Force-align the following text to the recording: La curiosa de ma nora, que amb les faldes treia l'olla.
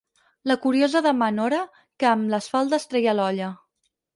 La 0.51 0.55
curiosa 0.63 1.01
de 1.07 1.11
ma 1.17 1.27
nora, 1.35 1.59
que 1.99 2.09
amb 2.15 2.35
les 2.35 2.51
faldes 2.55 2.91
treia 2.95 3.17
l'olla. 3.21 3.55